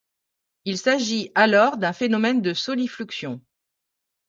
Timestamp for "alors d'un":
1.35-1.93